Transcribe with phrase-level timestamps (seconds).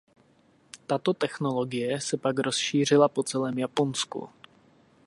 [0.87, 4.29] Tato technologie se pak rozšířila po celém Japonsku.